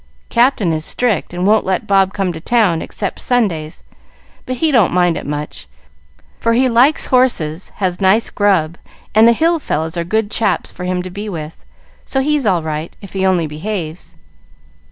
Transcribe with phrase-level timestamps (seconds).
[0.29, 3.83] Captain is strict, and won't let Bob come to town, except Sundays;
[4.47, 5.67] but he don't mind it much,
[6.39, 8.79] for he likes horses, has nice grub,
[9.13, 11.63] and the Hill fellows are good chaps for him to be with.
[12.03, 14.15] So he's all right, if he only behaves."